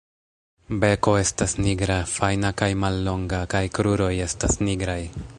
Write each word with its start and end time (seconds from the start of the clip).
Beko 0.83 1.11
estas 1.17 1.53
nigra, 1.65 1.97
fajna 2.13 2.51
kaj 2.61 2.69
mallonga 2.85 3.41
kaj 3.55 3.61
kruroj 3.79 4.11
estas 4.29 4.57
nigraj. 4.69 5.01